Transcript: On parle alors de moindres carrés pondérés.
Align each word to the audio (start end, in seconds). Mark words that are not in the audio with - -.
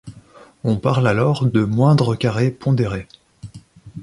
On 0.63 0.77
parle 0.77 1.07
alors 1.07 1.45
de 1.45 1.63
moindres 1.63 2.17
carrés 2.17 2.49
pondérés. 2.49 3.05